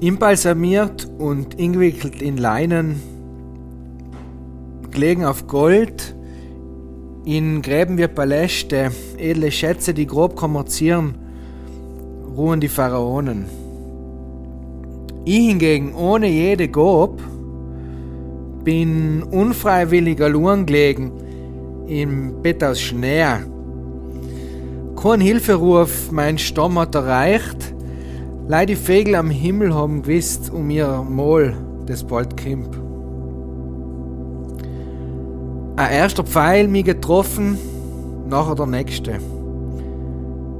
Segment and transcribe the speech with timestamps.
[0.00, 3.02] Imbalsamiert und eingewickelt in Leinen,
[4.90, 6.14] gelegen auf Gold,
[7.26, 11.16] in Gräben wie Paläste, edle Schätze, die grob kommerzieren,
[12.34, 13.44] ruhen die Pharaonen.
[15.26, 17.20] Ich hingegen, ohne jede Gob,
[18.64, 21.12] bin unfreiwillig allein gelegen,
[21.88, 23.26] im Bett aus Schnee.
[24.96, 27.74] Kein Hilferuf mein Stamm hat erreicht,
[28.50, 31.54] Leid die Vögel am Himmel haben gewusst um ihr Mahl,
[31.86, 32.76] das bald kommt.
[35.76, 37.56] Ein erster Pfeil mich getroffen,
[38.28, 39.20] nachher der nächste.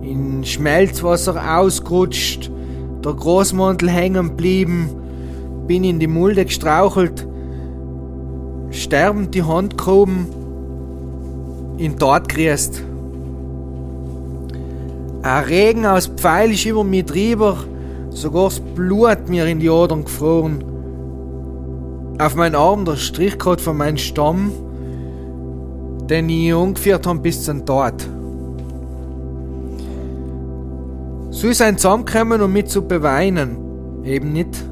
[0.00, 2.52] In Schmelzwasser ausgerutscht,
[3.04, 4.88] der Großmantel hängen blieben,
[5.66, 7.26] bin in die Mulde gestrauchelt,
[8.70, 10.28] sterbend die Hand gehoben,
[11.78, 12.84] in Tod geriest.
[15.22, 17.56] Ein Regen aus Pfeil ist über mich drüber,
[18.10, 20.64] sogar das Blut mir in die Adern gefroren.
[22.18, 24.50] Auf meinen Arm der Strichcode von meinem Stamm,
[26.10, 27.94] den ich umgeführt habe bis zum Tod.
[31.30, 34.64] So sein zusammenkommen und mit zu beweinen, eben nicht.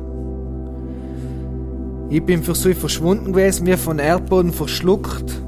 [2.09, 5.41] Ich bin für so verschwunden gewesen, wie von Erdboden verschluckt.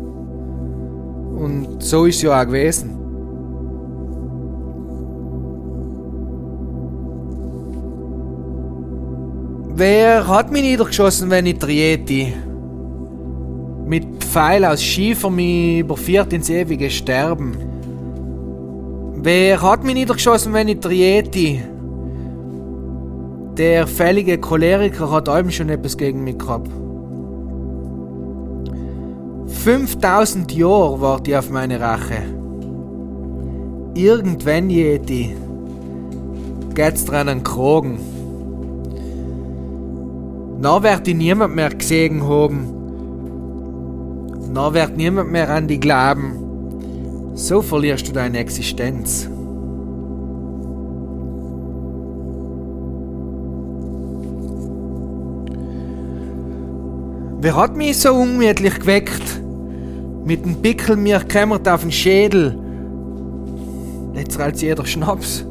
[1.35, 3.02] Und so ist ja auch gewesen.
[9.75, 12.35] Wer hat mich niedergeschossen, wenn ich Trieti?
[13.87, 17.57] Mit Pfeil aus Schiefer mich überführt ins ewige Sterben.
[19.17, 21.63] Wer hat mich niedergeschossen, wenn ich Trieti?
[23.57, 26.71] Der fällige Choleriker hat allem schon etwas gegen mich gehabt.
[29.47, 32.23] 5000 Jahre warte ich auf meine Rache.
[33.95, 35.35] Irgendwann, Jeti,
[36.75, 37.99] geht's dran an Krogen.
[40.63, 42.69] Na wird die niemand mehr gesehen haben.
[44.53, 47.33] Na wird niemand mehr an die glauben.
[47.35, 49.29] So verlierst du deine Existenz.
[57.41, 59.43] Wer hat mich so ungemütlich geweckt?
[60.25, 62.57] Mit dem Pickel mir kämmert auf den Schädel.
[64.15, 65.45] Jetzt als jeder Schnaps.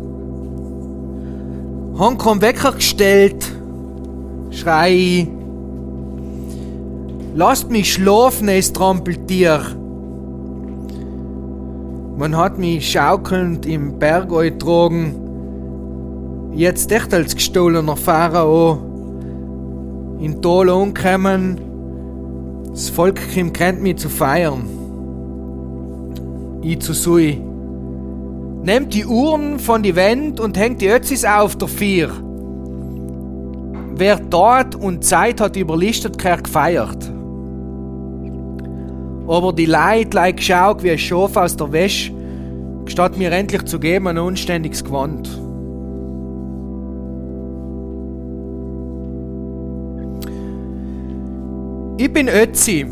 [1.98, 3.61] Hongkong Wecker gestellt
[4.62, 5.28] Schrei.
[7.34, 9.60] Lasst mich schlafen, es Trampeltier.
[12.16, 15.16] Man hat mich schaukelnd im Berg getragen.
[16.54, 18.78] Jetzt echt als gestohlener Pharao.
[20.20, 21.60] In Tal umkommen.
[22.70, 24.66] Das Volk kommt kennt mich zu feiern.
[26.62, 27.42] Ich zu Sui.
[28.62, 32.12] Nehmt die Uhren von die Wand und hängt die Ötzis auf der Vier.
[33.96, 37.12] Wer dort und Zeit hat überlistet, gehört gefeiert.
[39.28, 42.12] Aber die Leid like geschaut wie ein Schaf aus der Wäsche,
[42.86, 45.30] statt mir endlich zu geben ein unständiges Gewand.
[51.98, 52.88] Ich bin Ötzi.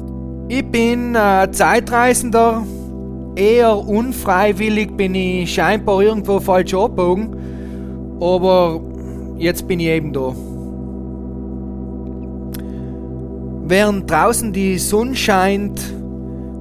[0.50, 2.64] Ich bin äh, Zeitreisender.
[3.36, 7.36] Eher unfreiwillig bin ich scheinbar irgendwo falsch abgebogen.
[8.20, 8.80] Aber
[9.38, 10.34] jetzt bin ich eben da.
[13.70, 15.80] Während draußen die Sonne scheint,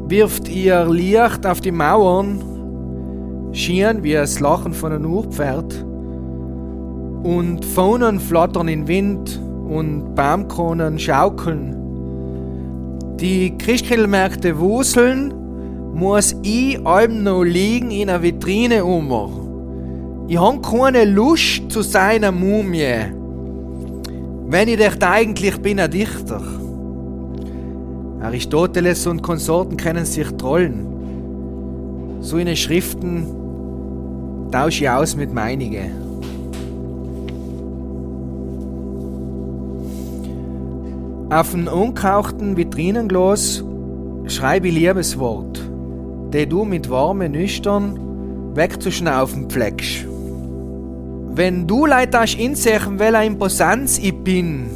[0.09, 2.39] wirft ihr Licht auf die Mauern,
[3.53, 5.87] schien wie das Lachen von einem Urpferd.
[7.23, 11.75] und Faunen flattern in Wind und Baumkronen schaukeln.
[13.19, 15.33] Die Christkindlmärkte wuseln,
[15.95, 19.31] muss ich allem noch liegen in einer Vitrine ummer.
[20.29, 23.07] Ich hab keine Lust zu seiner Mumie.
[24.47, 26.43] Wenn ich echt eigentlich bin ein Dichter.
[28.21, 30.87] Aristoteles und Konsorten kennen sich trollen.
[32.21, 33.27] So in den Schriften
[34.51, 35.91] tausche ich aus mit meinige.
[41.31, 43.63] Auf dem unkauchten Vitrinenglas
[44.27, 45.61] schreibe ich Liebeswort,
[46.33, 48.01] die du mit warmen Nüchtern
[48.55, 50.07] wegzuschnaufen pflegst.
[51.35, 54.67] Wenn du leid das insehen, welcher Imposanz ich bin,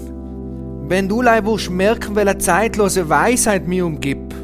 [0.88, 4.34] wenn du wirst merken, welche zeitlose Weisheit mir umgibt,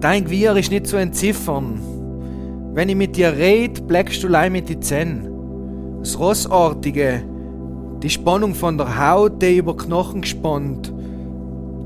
[0.00, 1.80] dein Gewirr ist nicht zu entziffern.
[2.72, 5.28] Wenn ich mit dir red, bleckst du leid mit die Zähnen.
[6.00, 7.22] Das Rossartige,
[8.02, 10.92] die Spannung von der Haut, die über Knochen gespannt.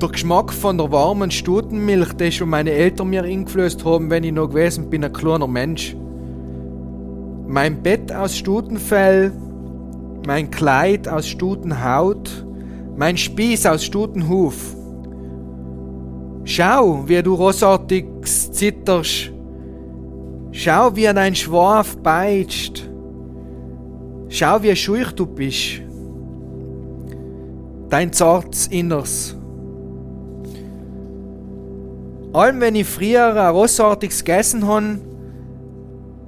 [0.00, 4.32] Der Geschmack von der warmen Stutenmilch, die schon meine Eltern mir eingeflößt haben, wenn ich
[4.32, 5.96] noch gewesen bin, ein kleiner Mensch.
[7.46, 9.32] Mein Bett aus Stutenfell,
[10.26, 12.44] mein Kleid aus Stutenhaut,
[12.96, 14.76] mein Spieß aus Stutenhuf.
[16.44, 19.32] Schau, wie du rosartig zitterst.
[20.52, 22.88] Schau, wie dein Schwaf beitscht.
[24.29, 25.85] Schau, wie scheuch du bist
[27.94, 29.37] dein zartes Inners.
[32.32, 34.99] Allem, wenn ich früher ein Rossartiges gegessen habe,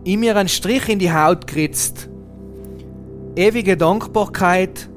[0.05, 2.09] ich mir einen Strich in die Haut geritzt.
[3.35, 4.89] Ewige Dankbarkeit,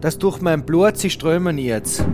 [0.00, 2.04] dass durch mein Blut sie strömen jetzt.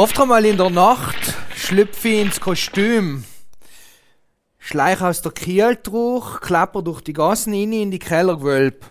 [0.00, 3.24] Oft einmal in der Nacht schlüpfe ich ins Kostüm,
[4.58, 8.86] schleich aus der Kieltruch, klapper durch die Gassen in in die Kellergewölbe.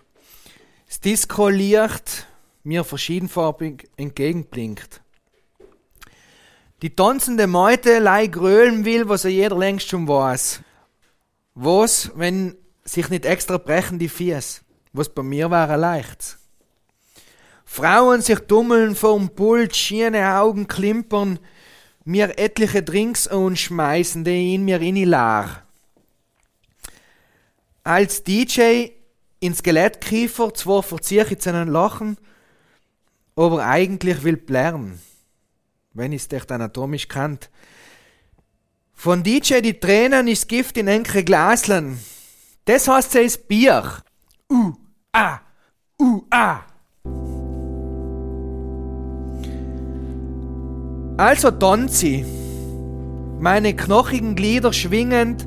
[0.85, 2.27] Das Disco-Licht
[2.61, 5.01] mir verschiedenfarbig entgegenblinkt.
[6.83, 10.61] Die tanzende Meute lei grölen will, was er jeder längst schon weiß.
[11.55, 14.61] Was, wenn sich nicht extra brechen die Fies?
[14.93, 16.38] Was bei mir wäre leicht.
[17.71, 21.37] Frauen sich dummeln vorm Pult, schiene Augen klimpern,
[22.03, 25.61] mir etliche Drinks anschmeißen, die in mir inni lar.
[27.83, 28.87] Als DJ
[29.39, 32.17] in Skelettkiefer, zwar verzieh ich zu einem Lachen,
[33.35, 34.99] aber eigentlich will blären,
[35.93, 37.51] wenn ich's echt anatomisch kannt.
[38.93, 41.99] Von DJ die Tränen ist Gift in enkere Glaslen.
[42.65, 44.01] Das heißt, es ist Bier.
[44.51, 44.73] Uh,
[45.13, 45.39] ah,
[45.99, 46.63] uh, ah.
[51.19, 52.23] Also tanze
[53.41, 55.45] meine knochigen Glieder schwingend,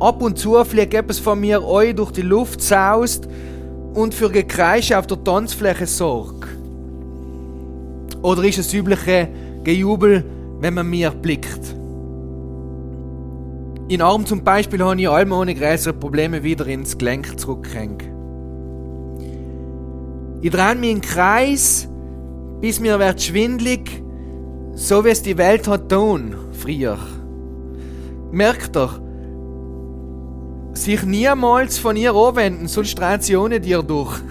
[0.00, 3.26] ab und zu fliegt etwas von mir eu durch die Luft saust
[3.94, 6.46] und für Gekreische auf der Tanzfläche sorgt.
[8.20, 9.30] Oder ist es übliche
[9.64, 10.26] Gejubel,
[10.60, 11.74] wenn man mir blickt?
[13.88, 18.04] In Arm zum Beispiel habe ich allem ohne größere Probleme wieder ins Gelenk zurückgehängt.
[20.42, 21.88] Ich drehe mich im Kreis,
[22.60, 24.02] bis mir wird schwindlig,
[24.78, 26.98] so wie es die Welt hat tun, früher.
[28.30, 29.00] Merkt doch,
[30.72, 34.16] sich niemals von ihr abwenden, sonst strahlt sie ohne dir durch.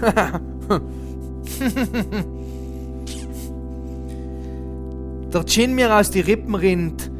[5.32, 7.10] Der Gin mir aus die Rippen rinnt,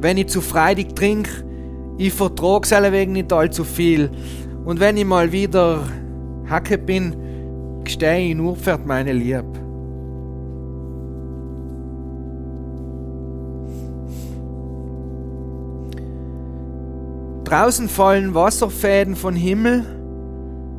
[0.00, 1.28] wenn ich zu freudig trink,
[1.98, 4.10] ich vertrag's wegen nicht allzu viel.
[4.64, 5.82] Und wenn ich mal wieder
[6.48, 7.14] Hacke bin,
[7.84, 9.59] gestehe ich nur für meine Lieb.
[17.50, 19.84] Draußen fallen Wasserfäden von Himmel,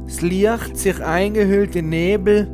[0.06, 2.50] das Licht sich eingehüllt in Nebel,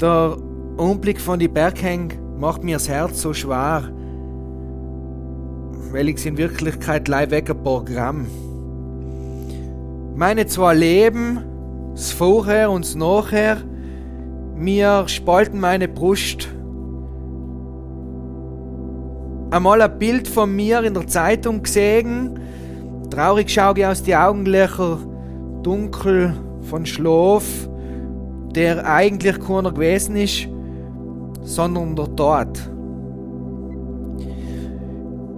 [0.00, 0.36] der
[0.76, 3.90] Anblick von die Berghängen macht mir das Herz so schwer
[5.92, 8.26] weil ich in Wirklichkeit leih weg ein Programm.
[10.14, 11.44] Meine zwei Leben,
[11.94, 13.58] das Vorher und das Nachher,
[14.56, 16.48] mir spalten meine Brust.
[19.50, 22.38] Einmal ein Bild von mir in der Zeitung gesehen,
[23.10, 24.98] traurig schaue ich aus die Augenlöcher,
[25.62, 26.34] dunkel
[26.68, 27.44] von Schlaf,
[28.54, 30.48] der eigentlich keiner gewesen ist,
[31.42, 32.58] sondern der Tod.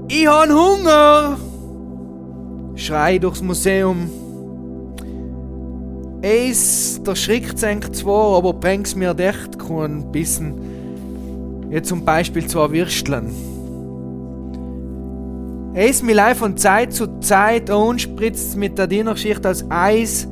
[0.08, 1.36] Ich han Hunger!
[2.74, 4.10] Schrei durchs Museum.
[6.22, 11.68] Eis, der Schrick senkt zwar, aber bringt's mir echt keinen Bissen.
[11.70, 13.49] Jetzt zum Beispiel zwei Würsteln.
[15.72, 20.26] Eis mir live von Zeit zu Zeit spritzt mit der Dienerschicht als Eis,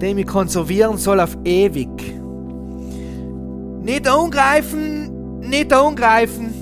[0.00, 1.90] den ich konservieren soll auf ewig.
[3.82, 6.54] Nicht angreifen, nicht angreifen.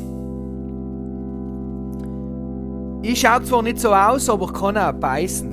[3.03, 5.53] Ich schaue zwar nicht so aus, aber kann auch beißen.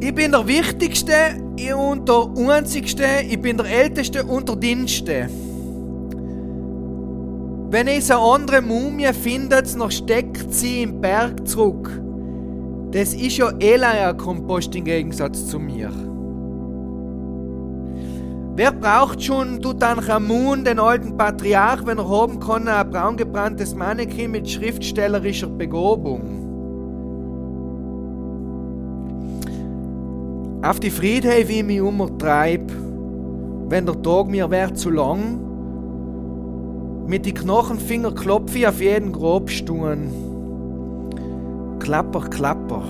[0.00, 1.14] Ich bin der Wichtigste
[1.74, 5.30] und der Einzigste, ich bin der Älteste und der Dienste.
[7.68, 12.00] Wenn ich eine andere Mumie findet, noch steckt sie im Berg zurück.
[12.92, 15.90] Das ist ja eh ein Kompost im Gegensatz zu mir.
[18.54, 24.48] Wer braucht schon Tutanchamun, den alten Patriarch, wenn er haben kann, ein braungebranntes Mannequin mit
[24.48, 26.22] schriftstellerischer Begobung?
[30.62, 32.70] Auf die Friedhöfe, wie ich mich umtreib,
[33.68, 35.45] wenn der Tag mir wär zu lang,
[37.06, 40.10] mit die Knochenfinger klopfe ich auf jeden Grobstuhn.
[41.78, 42.82] Klapper, klapper.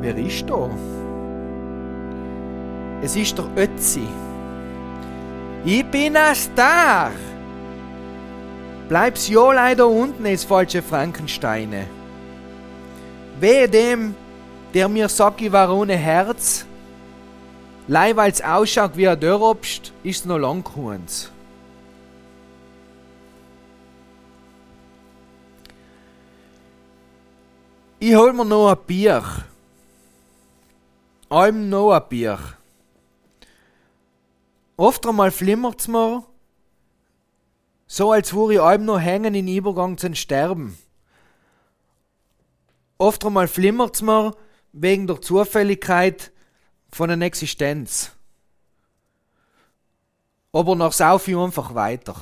[0.00, 0.70] Wer ist da?
[3.02, 4.06] Es ist der Ötzi.
[5.64, 7.10] Ich bin ein Star.
[8.88, 11.86] Bleib's ja leider unten, es falsche Frankensteine.
[13.40, 14.14] Wehe dem,
[14.72, 16.64] der mir sagt, ich war ohne Herz.
[17.88, 21.30] Lei, weil's ausschaut wie ein Dörrobst, ist's noch lang kurz.
[28.00, 29.24] Ich hol mir noch ein Bier.
[31.28, 32.38] Allem noch ein Bier.
[34.76, 36.24] Oft einmal flimmert's mir,
[37.88, 40.78] so als würde ich allem noch hängen in Übergang zum Sterben.
[42.98, 44.36] Oft einmal flimmert's mir
[44.72, 46.30] wegen der Zufälligkeit
[46.92, 48.12] von einer Existenz.
[50.52, 52.14] Aber nach viel einfach weiter.